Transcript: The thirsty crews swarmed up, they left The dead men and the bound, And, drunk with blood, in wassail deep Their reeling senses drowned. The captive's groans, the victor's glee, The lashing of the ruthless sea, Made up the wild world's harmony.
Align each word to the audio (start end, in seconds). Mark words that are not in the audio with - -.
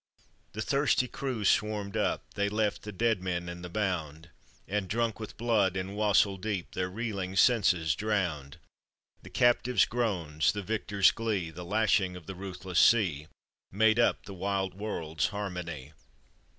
The 0.53 0.63
thirsty 0.63 1.07
crews 1.07 1.47
swarmed 1.47 1.95
up, 1.95 2.25
they 2.33 2.49
left 2.49 2.81
The 2.81 2.91
dead 2.91 3.21
men 3.21 3.47
and 3.47 3.63
the 3.63 3.69
bound, 3.69 4.31
And, 4.67 4.87
drunk 4.87 5.19
with 5.19 5.37
blood, 5.37 5.77
in 5.77 5.93
wassail 5.93 6.37
deep 6.37 6.71
Their 6.71 6.89
reeling 6.89 7.35
senses 7.35 7.93
drowned. 7.93 8.57
The 9.21 9.29
captive's 9.29 9.85
groans, 9.85 10.53
the 10.53 10.63
victor's 10.63 11.11
glee, 11.11 11.51
The 11.51 11.63
lashing 11.65 12.15
of 12.15 12.25
the 12.25 12.33
ruthless 12.33 12.79
sea, 12.79 13.27
Made 13.71 13.99
up 13.99 14.25
the 14.25 14.33
wild 14.33 14.73
world's 14.73 15.27
harmony. 15.27 15.93